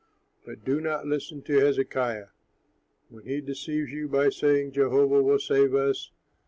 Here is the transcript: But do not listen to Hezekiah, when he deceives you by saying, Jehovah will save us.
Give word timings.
But 0.47 0.65
do 0.65 0.81
not 0.81 1.05
listen 1.05 1.43
to 1.43 1.59
Hezekiah, 1.59 2.29
when 3.09 3.25
he 3.27 3.39
deceives 3.39 3.91
you 3.91 4.07
by 4.07 4.31
saying, 4.31 4.71
Jehovah 4.71 5.21
will 5.21 5.37
save 5.37 5.75
us. 5.75 6.09